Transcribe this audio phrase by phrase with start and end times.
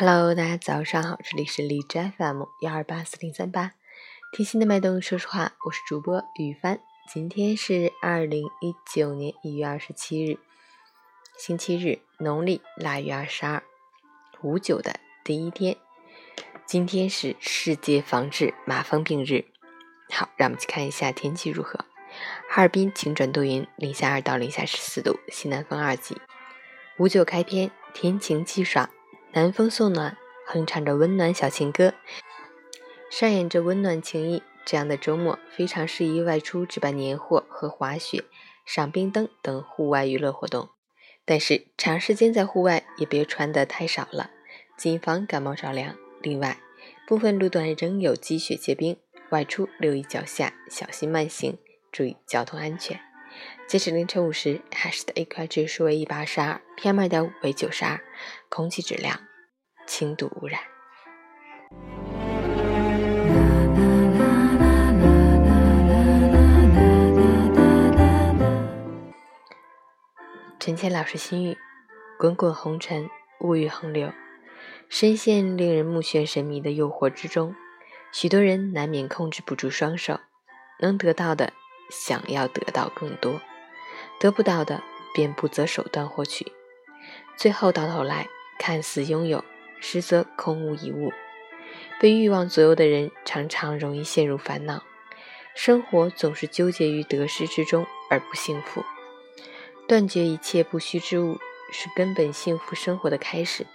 [0.00, 3.72] Hello，大家早上好，这里是荔枝 FM 幺二八四零三八，
[4.30, 6.78] 贴心的脉动，说实话，我是主播雨帆。
[7.12, 10.38] 今天是二零一九年一月二十七日，
[11.36, 13.60] 星期日，农历腊月二十二，
[14.40, 15.76] 五九的第一天。
[16.64, 19.46] 今天是世界防治麻风病日。
[20.10, 21.80] 好，让我们去看一下天气如何。
[22.48, 26.16] 哈尔滨晴转多云，零下二到零下十四度，西南风二级。
[26.98, 28.88] 五九开篇，天晴气爽。
[29.40, 30.16] 南风送暖，
[30.46, 31.94] 哼唱着温暖小情歌，
[33.08, 34.42] 上演着温暖情谊。
[34.64, 38.24] 这样的周末非常适宜外出置办年货和滑雪、
[38.66, 40.70] 赏冰灯等户外娱乐活动。
[41.24, 44.32] 但是长时间在户外也别穿得太少了，
[44.76, 45.94] 谨防感冒着凉。
[46.20, 46.58] 另外，
[47.06, 48.96] 部分路段仍有积雪结冰，
[49.30, 51.56] 外出留意脚下，小心慢行，
[51.92, 52.98] 注意交通安全。
[53.68, 58.00] 截止凌晨五时，海市的 AQI 指数为一百二十二，PM 二点五为九十二，
[58.48, 59.27] 空气质量
[59.88, 60.60] 轻度污染。
[70.60, 71.56] 陈谦老师心语：
[72.18, 73.08] 滚滚红尘，
[73.40, 74.12] 物欲横流，
[74.88, 77.56] 深陷令人目眩神迷的诱惑之中，
[78.12, 80.20] 许多人难免控制不住双手，
[80.78, 81.52] 能得到的。
[81.90, 83.40] 想要得到更多，
[84.20, 84.82] 得不到的
[85.14, 86.52] 便不择手段获取，
[87.34, 89.42] 最后到头来看似拥有，
[89.80, 91.12] 实则空无一物。
[92.00, 94.82] 被欲望左右的人常常容易陷入烦恼，
[95.54, 98.84] 生活总是纠结于得失之中而不幸福。
[99.88, 101.38] 断绝一切不虚之物，
[101.72, 103.66] 是根本幸福生活的开始。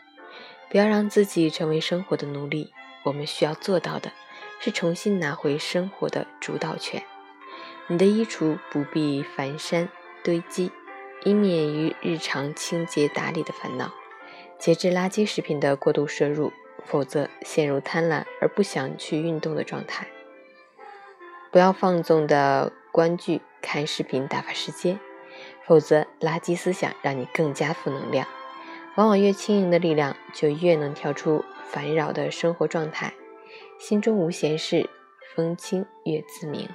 [0.70, 2.74] 不要让自己成为生活的奴隶。
[3.04, 4.14] 我们需要做到的
[4.62, 7.04] 是重新拿回生活的主导权。
[7.88, 9.90] 你的衣橱不必繁山
[10.24, 10.72] 堆积，
[11.26, 13.88] 以免于日常清洁打理的烦恼；
[14.58, 16.52] 节制垃圾食品的过度摄入，
[16.86, 20.08] 否则陷入贪婪而不想去运动的状态。
[21.52, 25.00] 不要放纵的观剧、看视频打发时间，
[25.66, 28.28] 否则垃圾思想让你更加负能量。
[28.96, 33.14] 往往越轻盈的力量，就越能跳出烦扰的生活状态。
[33.80, 34.90] 心中无闲事，
[35.36, 36.70] 风清月自明。